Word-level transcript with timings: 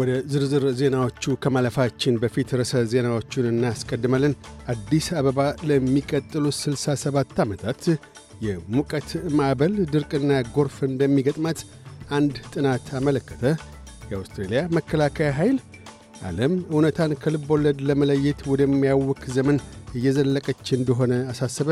ወደ 0.00 0.10
ዝርዝር 0.32 0.64
ዜናዎቹ 0.78 1.32
ከማለፋችን 1.42 2.18
በፊት 2.22 2.50
ርዕሰ 2.58 2.82
ዜናዎቹን 2.92 3.46
እናስቀድማለን። 3.50 4.34
አዲስ 4.72 5.06
አበባ 5.18 5.38
ለሚቀጥሉት 5.68 6.56
67 6.58 7.42
ዓመታት 7.44 7.82
የሙቀት 8.46 9.08
ማዕበል፣ 9.38 9.74
ድርቅና 9.92 10.32
ጎርፍ 10.54 10.76
እንደሚገጥማት 10.88 11.58
አንድ 12.18 12.36
ጥናት 12.52 12.86
አመለከተ። 12.98 13.42
የአውስትሬልያ 14.10 14.60
መከላከያ 14.76 15.30
ኃይል 15.38 15.58
ዓለም 16.28 16.54
እውነታን 16.72 17.12
ከልብ 17.20 17.44
ወለድ 17.54 17.78
ለመለየት 17.88 18.40
ወደሚያውክ 18.50 19.22
ዘመን 19.36 19.58
እየዘለቀች 19.94 20.66
እንደሆነ 20.76 21.12
አሳሰበ። 21.30 21.68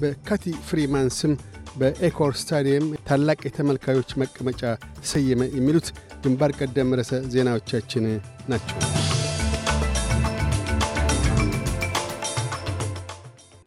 በካቲ 0.00 0.44
ፍሪማን 0.68 1.08
ስም 1.18 1.32
በኤኮር 1.74 2.32
ስታዲየም 2.38 2.86
ታላቅ 3.08 3.38
የተመልካዮች 3.46 4.10
መቀመጫ 4.22 4.62
ተሰየመ። 4.98 5.42
የሚሉት 5.56 5.88
ግንባር 6.22 6.52
ቀደም 6.58 6.94
ርዕሰ 6.98 7.20
ዜናዎቻችን 7.32 8.06
ናቸው። 8.50 8.78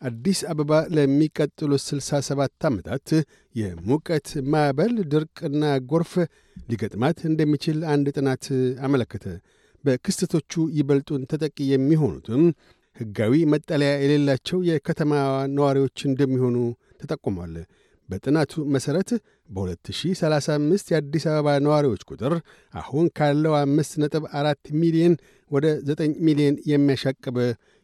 አዲስ 0.02 0.40
አበባ 0.52 0.72
ለሚቀጥሉት 0.96 1.84
67 1.84 2.66
ዓመታት 2.70 3.10
የሙቀት 3.56 4.30
ማዕበል፣ 4.54 4.96
ድርቅና 5.12 5.62
ጎርፍ 5.92 6.14
ሊገጥማት 6.68 7.20
እንደሚችል 7.30 7.78
አንድ 7.94 8.08
ጥናት 8.18 8.46
አመለከተ። 8.86 9.26
በክስተቶቹ 9.84 10.52
ይበልጡን 10.78 11.24
ተጠቂ 11.32 11.58
የሚሆኑትም 11.70 12.44
ሕጋዊ 12.98 13.34
መጠለያ 13.54 13.94
የሌላቸው 14.02 14.60
የከተማ 14.70 15.14
ነዋሪዎች 15.56 15.98
እንደሚሆኑ 16.10 16.58
ተጠቁሟል። 17.02 17.56
በጥናቱ 18.10 18.64
መሠረት 18.74 19.10
በ2035 19.50 20.92
የአዲስ 20.92 21.26
አበባ 21.32 21.56
ነዋሪዎች 21.66 22.02
ቁጥር 22.10 22.34
አሁን 22.74 23.06
ካለው 23.18 23.54
5.4 23.62 24.74
ሚሊዮን 24.82 25.16
ወደ 25.52 25.66
9 25.90 26.18
ሚሊዮን 26.28 26.58
የሚያሻቅብ 26.72 27.38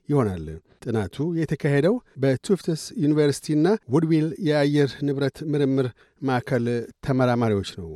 ይሆናል። 0.10 0.46
ጥናቱ 0.84 1.16
የተካሄደው 1.40 1.96
በቱፍትስ 2.22 2.84
ዩኒቨርሲቲና 3.04 3.66
ውድዊል 3.94 4.28
የአየር 4.48 4.92
ንብረት 5.08 5.38
ምርምር 5.52 5.88
ማዕከል 6.22 6.66
ተመራማሪዎች 7.06 7.72
ነው። 7.80 7.90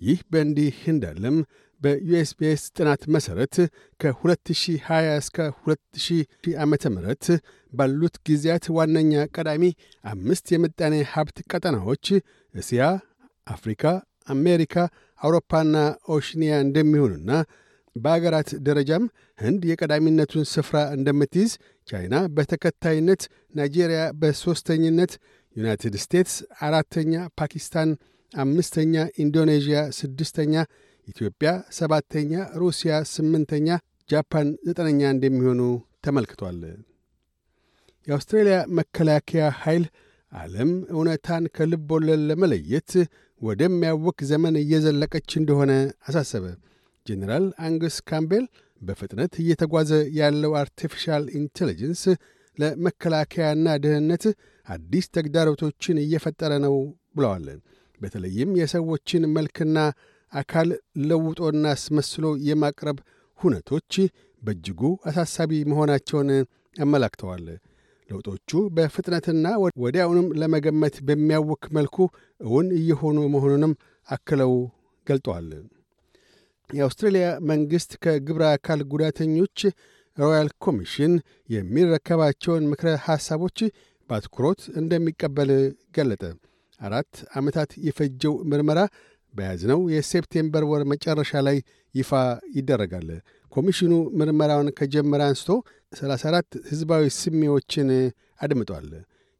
ይህ 0.00 0.18
በእንዲህ 0.32 0.76
እንዳለም 0.86 1.36
በዩኤስፒኤስ 1.80 2.62
ጥናት 2.76 3.02
መሠረት 3.14 3.56
ከ2020 4.00 4.88
እስከ 5.20 5.36
2000 5.64 6.18
ዓ 6.56 6.66
ም 6.66 6.74
ባሉት 7.72 8.16
ጊዜያት 8.28 8.64
ዋነኛ 8.76 9.24
ቀዳሚ 9.36 9.64
አምስት 10.04 10.46
የምጣኔ 10.54 10.94
ሀብት 11.12 11.38
ቀጠናዎች 11.50 12.06
እስያ፣ 12.54 12.82
አፍሪካ፣ 13.46 13.82
አሜሪካ፣ 14.34 14.74
አውሮፓና 15.20 15.76
ኦሽኒያ 16.16 16.54
እንደሚሆኑና 16.64 17.30
በአገራት 17.96 18.50
ደረጃም 18.66 19.04
ህንድ 19.38 19.62
የቀዳሚነቱን 19.70 20.44
ስፍራ 20.52 20.76
እንደምትይዝ፣ 20.96 21.52
ቻይና 21.88 22.16
በተከታይነት፣ 22.36 23.22
ናይጄሪያ 23.54 24.02
በሦስተኝነት፣ 24.20 25.12
ዩናይትድ 25.56 25.94
ስቴትስ 26.04 26.34
አራተኛ፣ 26.62 27.12
ፓኪስታን 27.40 27.90
አምስተኛ፣ 28.32 28.94
ኢንዶኔዥያ 29.24 29.78
ስድስተኛ 29.98 30.54
ኢትዮጵያ 31.08 31.48
ሰባተኛ፣ 31.78 32.32
ሩሲያ 32.62 32.92
ስምንተኛ፣ 33.12 33.68
ጃፓን 34.10 34.48
ዘጠነኛ 34.68 35.00
እንደሚሆኑ 35.14 35.60
ተመልክቷል። 36.04 36.60
የአውስትሬልያ 38.06 38.56
መከላከያ 38.78 39.44
ኃይል 39.62 39.84
ዓለም 40.32 40.70
እውነታን 40.94 41.44
ከልብ 41.56 41.90
ወለድ 41.94 42.22
ለመለየት 42.30 42.92
ወደሚያውክ 43.40 44.18
ዘመን 44.30 44.54
እየዘለቀች 44.62 45.30
እንደሆነ 45.40 45.72
አሳሰበ። 46.08 46.44
ጄኔራል 47.06 47.46
አንግስ 47.66 47.96
ካምቤል 48.10 48.44
በፍጥነት 48.82 49.32
እየተጓዘ 49.42 49.90
ያለው 50.18 50.52
artificial 50.60 51.24
intelligence 51.38 52.02
ለመከላከያና 52.58 53.66
ደህንነት 53.84 54.24
አዲስ 54.68 55.06
ተግዳሮቶችን 55.16 56.02
እየፈጠረ 56.04 56.52
ነው 56.66 56.74
ብለዋል። 57.16 57.46
በተለይም 58.00 58.50
የሰዎችን 58.60 59.22
መልክና 59.36 59.78
አካል 60.32 60.68
ለውጦና 61.08 61.64
አስመስሎ 61.74 62.24
የማቅረብ 62.48 62.98
ሁነቶች 63.40 63.94
በእጅጉ 64.42 64.80
አሳሳቢ 65.08 65.52
መሆናቸውን 65.70 66.30
አመላክተዋል። 66.76 67.46
ለውጦቹ 68.10 68.60
በፍጥነትና 68.76 69.46
ወዲያውንም 69.82 70.28
ለመገመት 70.40 70.96
በሚያውክ 71.08 71.64
መልኩ 71.76 71.96
እውን 72.40 72.68
እየሆኑ 72.78 73.18
መሆኑንም 73.34 73.72
አክለው 74.08 74.52
ገልጠዋል። 75.06 75.48
የአውስትሬልያ 76.70 77.26
መንግሥት 77.50 77.92
ከግብረ 78.02 78.44
አካል 78.56 78.80
ጉዳተኞች 78.92 79.58
ሮያል 80.16 80.48
ኮሚሽን 80.64 81.12
የሚረከባቸውን 81.54 82.64
ምክረ 82.70 82.88
ሐሳቦች 83.04 83.58
በአትኩሮት 84.10 84.60
እንደሚቀበል 84.80 85.50
ገለጠ። 85.96 86.22
አራት 86.80 87.12
ዓመታት 87.38 87.70
የፈጀው 87.86 88.34
ምርመራ 88.50 88.80
በያዝነው 89.34 89.80
የሴፕቴምበር 89.94 90.64
ወር 90.70 90.82
መጨረሻ 90.92 91.40
ላይ 91.46 91.56
ይፋ 91.94 92.10
ይደረጋል። 92.56 93.08
ኮሚሽኑ 93.52 93.92
ምርመራውን 94.18 94.68
ከጀመረ 94.78 95.20
አንስቶ 95.28 95.50
34 95.92 96.58
ሕዝባዊ 96.70 97.04
ስሚዎችን 97.18 97.90
አድምጧል። 98.44 98.88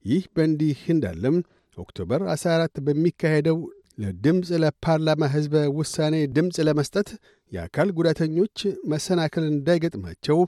ይህ 0.05 0.23
በእንዲህ 0.35 0.79
እንዳለም 0.95 1.37
ኦክቶበር 1.77 2.21
14 2.33 2.81
በሚካሄደው 2.87 3.59
ለድምፅ 3.99 4.49
ለፓርላማ 4.63 5.23
ሕዝበ 5.33 5.65
ውሳኔ 5.79 6.15
ድምፅ 6.35 6.57
ለመስጠት 6.69 7.09
የአካል 7.53 7.89
ጉዳተኞች 7.99 8.57
መሰናክል 8.93 9.45
እንዳይገጥማቸው 9.49 10.39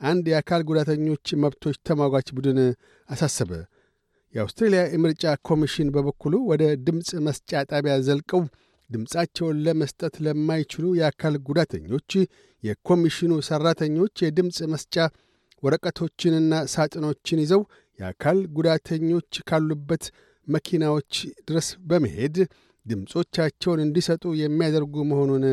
አንድ 0.00 0.24
የአካል 0.32 0.62
ጉዳተኞች 0.68 1.26
መብቶች 1.42 1.76
ተሟጋች 1.88 2.28
ቡድን 2.36 2.58
አሳሰበ። 3.08 3.50
የአውስትሬልያ 4.34 4.82
የምርጫ 4.92 5.32
ኮሚሽን 5.48 5.88
በበኩሉ 5.94 6.34
ወደ 6.50 6.64
ድምፅ 6.86 7.08
መስጫ 7.26 7.62
ጣቢያ 7.70 7.94
ዘልቀው 8.06 8.42
ድምፃቸውን 8.90 9.60
ለመስጠት 9.66 10.14
ለማይችሉ 10.26 10.86
የአካል 10.98 11.34
ጉዳተኞች 11.48 12.10
የኮሚሽኑ 12.62 13.32
ሠራተኞች 13.48 14.14
የድምፅ 14.24 14.58
መስጫ 14.72 14.96
ወረቀቶችንና 15.62 16.54
ሳጥኖችን 16.72 17.42
ይዘው 17.42 17.62
የአካል 17.98 18.38
ጉዳተኞች 18.56 19.40
ካሉበት 19.48 20.04
መኪናዎች 20.46 21.12
ድረስ 21.48 21.68
በመሄድ 21.88 22.36
ድምፆቻቸውን 22.86 23.82
እንዲሰጡ 23.84 24.24
የሚያደርጉ 24.40 25.04
መሆኑን 25.10 25.44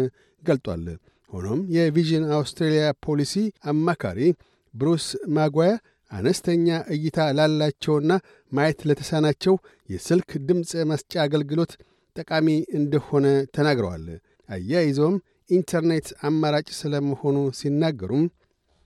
ገልጧል። 0.43 0.85
ሆኖም 1.31 1.61
የቪዥን 1.75 2.25
አውስትሬልያ 2.35 2.85
ፖሊሲ 3.05 3.33
አማካሪ 3.71 4.19
ብሩስ 4.73 5.05
ማጓያ 5.37 5.71
አነስተኛ 6.11 6.67
እይታ 6.95 7.19
ላላቸውና 7.37 8.11
ማየት 8.51 8.79
ለተሳናቸው 8.89 9.55
የስልክ 9.89 10.29
ድምፅ 10.47 10.71
መስጫ 10.91 11.13
አገልግሎት 11.25 11.71
ጠቃሚ 12.17 12.47
እንደሆነ 12.77 13.25
ተናግረዋል። 13.55 14.05
አያይዘውም 14.49 15.15
ኢንተርኔት 15.49 16.07
አማራጭ 16.27 16.67
ስለመሆኑ 16.79 17.37
ሲናገሩም 17.59 18.25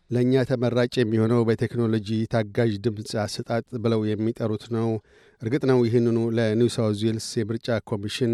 ለእኛ 0.09 0.33
ተመራጭ 0.49 0.93
የሚሆነው 0.99 1.41
በቴክኖሎጂ 1.47 2.09
ታጋዥ 2.33 2.71
ድምፅ 2.85 3.11
አሰጣጥ 3.23 3.65
ብለው 3.83 4.01
የሚጠሩት 4.09 4.63
ነው። 4.75 4.89
እርግጥ 5.41 5.63
ነው 5.71 5.79
ይህንኑ 5.87 6.17
ለኒው 6.37 6.69
ሳውዝ 6.75 7.01
ዌልስ 7.07 7.27
የምርጫ 7.39 7.77
ኮሚሽን 7.91 8.33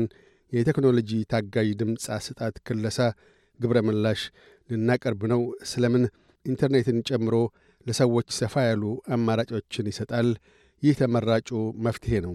የቴክኖሎጂ 0.51 1.11
ታጋዥ 1.33 1.69
ድምፅ 1.81 2.05
አሰጣጥ 2.17 2.55
ክለሳ 2.67 2.99
ግብረ 3.59 3.77
ምላሽ 3.87 4.21
ልናቀርብ 4.69 5.21
ነው። 5.33 5.41
ስለምን 5.71 6.03
ኢንተርኔትን 6.45 6.99
ጨምሮ 7.09 7.35
ለሰዎች 7.85 8.27
ሰፋ 8.39 8.65
ያሉ 8.67 8.83
አማራጮችን 9.15 9.89
ይሰጣል። 9.91 10.29
ይህ 10.83 10.95
ተመራጩ 10.99 11.49
መፍትሔ 11.85 12.19
ነው። 12.25 12.33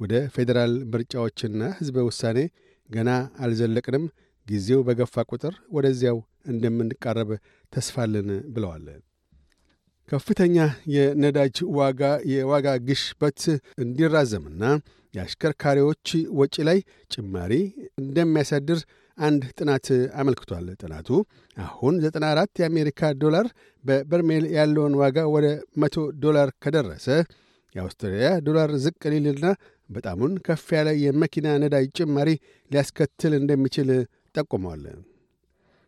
ወደ 0.00 0.14
ፌዴራል 0.34 0.72
ምርጫዎችና 0.92 1.62
ሕዝበ 1.78 2.04
ውሳኔ 2.06 2.38
ገና 2.88 3.10
አልዘለቅንም። 3.44 4.04
ጊዜው 4.46 4.80
በገፋ 4.86 5.14
ቁጥር 5.30 5.54
ወደዚያው 5.76 6.18
እንደምንቃረብ 6.52 7.30
ተስፋልን 7.72 8.26
ብለዋል። 8.54 8.86
ከፍተኛ 10.08 10.56
የነዳጅ 10.94 11.56
ዋጋ 11.78 12.00
የዋጋ 12.32 12.66
ግሽበት 12.88 13.40
እንዲራዘምና 13.84 14.62
የአሽከርካሪዎች 15.14 16.08
ወጪ 16.38 16.56
ላይ 16.68 16.78
ጭማሪ 17.10 17.52
እንደሚያሳድር 18.02 18.80
አንድ 19.18 19.42
ጥናት 19.58 19.86
አመልክቷል። 20.20 20.66
ጥናቱ 20.80 21.08
አሁን 21.56 21.94
94 22.06 22.60
የአሜሪካ 22.62 23.10
ዶላር 23.22 23.48
በበርሜል 23.84 24.44
ያለውን 24.56 24.94
ዋጋ 25.02 25.26
ወደ 25.34 25.46
100 25.82 26.06
ዶላር 26.24 26.50
ከደረሰ 26.64 27.06
የአውስትራሊያ 27.74 28.28
ዶላር 28.46 28.70
ዝቅ 28.82 29.00
ሊልና 29.12 29.46
በጣሙን 29.90 30.34
ከፍ 30.46 30.66
ያለ 30.76 30.90
የመኪና 31.02 31.48
ነዳጅ 31.62 31.88
ጭማሪ 31.98 32.30
ሊያስከትል 32.70 33.34
እንደሚችል 33.40 33.90
ጠቁመዋል። 34.34 34.84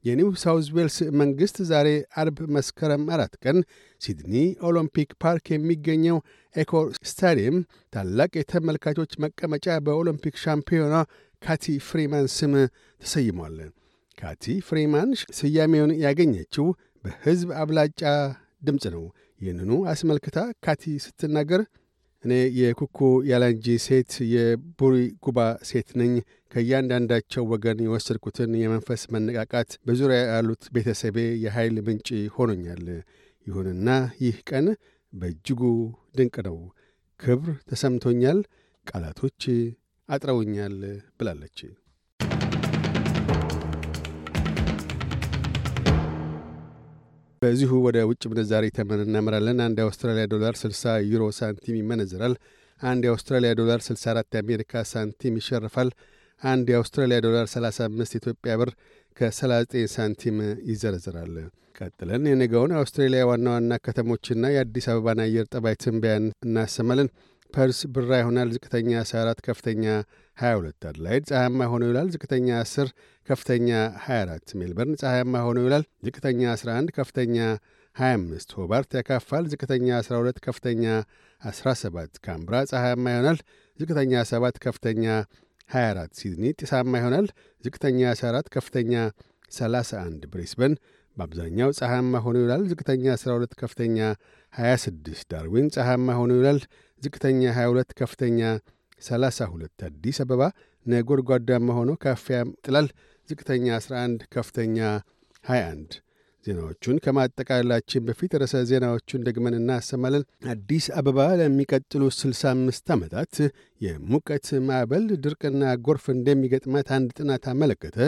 የኒው 0.05 0.29
ሳውዝ 0.43 0.67
ዌልስ 0.75 0.97
መንግሥት 1.21 1.57
ዛሬ 1.71 1.89
አርብ 2.21 2.39
መስከረም 2.57 3.05
አራት 3.15 3.33
ቀን 3.45 3.57
ሲድኒ 4.01 4.35
ኦሎምፒክ 4.69 5.11
ፓርክ 5.23 5.47
የሚገኘው 5.53 6.19
ኤኮር 6.55 6.87
ስታዲየም 7.11 7.57
ታላቅ 7.93 8.31
የተመልካቾች 8.41 9.13
መቀመጫ 9.25 9.77
በኦሎምፒክ 9.87 10.37
ሻምፒዮና 10.45 10.97
ካቲ 11.43 11.75
ፍሪማን 11.89 12.29
ስም 12.37 12.53
ተሰይሟል። 13.01 13.57
ካቲ 14.19 14.45
ፍሪማን 14.69 15.09
ስያሜውን 15.39 15.93
ያገኘችው 16.05 16.69
በሕዝብ 17.05 17.51
አብላጫ 17.63 18.03
ድምፅ 18.67 18.85
ነው። 18.95 19.05
ይህንኑ 19.41 19.73
አስመልክታ 19.93 20.39
ካቲ 20.65 20.85
ስትናገር 21.05 21.63
እኔ 22.27 22.33
የኩኩ 22.59 22.99
ያላንጂ 23.29 23.67
ሴት 23.85 24.13
የቡሪ 24.33 24.95
ጉባ 25.25 25.39
ሴት 25.69 25.91
ነኝ። 26.01 26.13
ከእያንዳንዳቸው 26.53 27.45
ወገን 27.53 27.79
የወሰድኩትን 27.85 28.53
የመንፈስ 28.61 29.03
መነቃቃት 29.15 29.71
በዙሪያ 29.87 30.21
ያሉት 30.31 30.65
ቤተሰቤ 30.77 31.17
የኃይል 31.45 31.77
ምንጭ 31.87 32.09
ሆኖኛል። 32.37 32.85
ይሁንና 33.47 33.89
ይህ 34.23 34.39
ቀን 34.51 34.67
በእጅጉ 35.13 35.61
ድንቅ 36.17 36.37
ነው። 36.49 36.59
ክብር 37.21 37.51
ተሰምቶኛል። 37.69 38.39
ቃላቶች 38.87 39.43
አጥረውኛል 40.09 40.77
ብላለች። 41.19 41.59
በዚሁ 47.43 47.73
ወደ 47.87 47.99
ውጭ 48.09 48.23
ምንዛሪ 48.31 48.67
ተመን 48.77 49.01
እናመራለን። 49.05 49.59
አንድ 49.65 49.79
የአውስትራሊያ 49.81 50.25
ዶላር 50.33 50.55
60 50.61 50.95
ዩሮ 51.11 51.25
ሳንቲም 51.39 51.77
ይመነዝራል። 51.81 52.35
አንድ 52.81 53.03
የአውስትራሊያ 53.07 53.51
ዶላር 53.61 53.81
64 53.87 54.37
የአሜሪካ 54.37 54.83
ሳንቲም 54.91 55.37
ይሸርፋል። 55.41 55.91
አንድ 56.43 56.67
የአውስትራሊያ 56.73 57.19
ዶላር 57.27 57.47
35 57.53 58.17
ኢትዮጵያ 58.19 58.55
ብር 58.61 58.71
ከ39 59.17 59.87
ሳንቲም 59.95 60.39
ይዘረዝራል። 60.71 61.35
ቀጥለን 61.79 62.25
የነገውን 62.29 62.73
የአውስትሬሊያ 62.75 63.23
ዋና 63.31 63.47
ዋና 63.55 63.73
ከተሞችና 63.85 64.45
የአዲስ 64.53 64.87
አበባን 64.93 65.23
አየር 65.25 65.47
ጠባይ 65.53 65.75
ትንበያን 65.83 66.27
እናሰማለን። 66.47 67.09
ፐርስ 67.55 67.79
ብራ 67.95 68.11
ይሆናል። 68.21 68.49
ዝቅተኛ 68.55 68.91
14፣ 69.03 69.41
ከፍተኛ 69.47 69.85
22። 70.39 70.87
አድላይድ 70.91 71.25
ፀሐያማ 71.31 71.61
ሆኖ 71.73 71.83
ይውላል። 71.87 72.09
ዝቅተኛ 72.15 72.49
10፣ 72.63 72.89
ከፍተኛ 73.29 73.69
24። 74.01 74.55
ሜልበርን 74.59 74.99
ፀሐያማ 75.03 75.35
ሆኖ 75.47 75.57
ይውላል። 75.63 75.85
ዝቅተኛ 76.07 76.43
11፣ 76.55 76.93
ከፍተኛ 76.99 77.37
25። 77.97 78.55
ሆባርት 78.59 78.91
ያካፋል። 78.99 79.45
ዝቅተኛ 79.53 79.89
12፣ 80.03 80.41
ከፍተኛ 80.47 80.85
17። 81.43 82.21
ካንብራ 82.27 82.55
ፀሐያማ 82.73 83.07
ይሆናል። 83.15 83.41
ዝቅተኛ 83.79 84.13
7፣ 84.33 84.61
ከፍተኛ 84.67 85.05
24። 85.71 86.13
ሲድኒ 86.21 86.45
ጢሳማ 86.61 86.93
ይሆናል። 87.01 87.29
ዝቅተኛ 87.65 88.01
14፣ 88.15 88.53
ከፍተኛ 88.57 88.93
31። 89.53 90.29
ብሪስበን 90.33 90.73
በአብዛኛው 91.17 91.71
ፀሐያማ 91.79 92.15
ሆኖ 92.25 92.37
ይውላል። 92.41 92.63
ዝቅተኛ 92.71 93.05
12፣ 93.17 93.53
ከፍተኛ 93.61 93.99
26። 94.55 95.27
ዳርዊን 95.31 95.69
ፀሐያማ 95.77 96.09
ሆኖ 96.19 96.31
ይውላል። 96.37 96.59
ዝቅተኛ 97.03 97.43
22፣ 97.57 97.95
ከፍተኛ 98.01 98.41
32። 99.03 99.85
አዲስ 99.89 100.19
አበባ 100.25 100.43
ነጎድጓዳማ 100.87 101.69
ሆኖ 101.79 101.93
ካፊያ 102.03 102.37
ጥላል። 102.67 102.89
ዝቅተኛ 103.29 103.67
11፣ 103.79 104.27
ከፍተኛ 104.35 104.79
21። 105.45 105.97
ዜናዎቹን 106.47 106.97
ከማጠቃላችን 107.05 108.05
በፊት 108.09 108.33
ርዕሰ 108.41 108.57
ዜናዎቹን 108.71 109.25
ደግመን 109.27 109.55
እናሰማለን። 109.59 110.25
አዲስ 110.53 110.85
አበባ 110.99 111.19
ለሚቀጥሉ 111.41 112.03
65 112.17 112.93
ዓመታት 112.95 113.35
የሙቀት 113.81 114.49
ማዕበል፣ 114.69 115.07
ድርቅና 115.25 115.73
ጎርፍ 115.87 116.05
እንደሚገጥማት 116.15 116.91
አንድ 116.97 117.11
ጥናት 117.19 117.47
አመለከተ። 117.53 117.99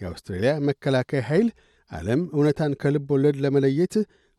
የአውስትሬልያ 0.00 0.52
መከላከያ 0.68 1.22
ኃይል 1.28 1.48
ዓለም 1.90 2.22
እውነታን 2.32 2.72
ከልብ 2.80 3.08
ወለድ 3.14 3.36
ለመለየት 3.44 3.94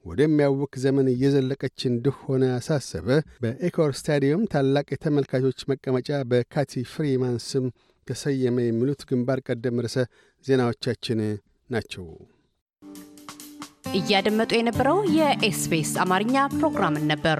ወደሚያውክ 0.06 0.74
ዘመን 0.84 1.08
እየዘለቀች 1.14 1.80
እንደሆነ 1.90 2.44
አሳሰበ። 2.58 3.08
በኤኮር 3.44 3.92
ስታዲየም 4.00 4.44
ታላቅ 4.54 4.88
የተመልካቾች 4.94 5.60
መቀመጫ 5.72 6.10
በካቲ 6.32 6.84
ፍሪማን 6.92 7.38
ስም 7.48 7.66
ተሰየመ። 8.08 8.58
የሚሉት 8.66 9.02
ግንባር 9.10 9.42
ቀደም 9.48 9.82
ርዕሰ 9.86 9.98
ዜናዎቻችን 10.46 11.22
ናቸው። 11.70 12.06
እያደመጡ 13.94 14.52
የነበረው 14.58 14.98
የኤስቢኤስ 15.18 15.94
አማርኛ 16.04 16.38
ፕሮግራምን 16.56 17.06
ነበር። 17.12 17.40